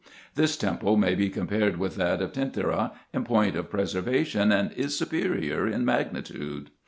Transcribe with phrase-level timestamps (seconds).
[0.33, 4.97] This temple may be compared with that of Tentyra in point of preservation, and is
[4.97, 6.71] superior in magnitude.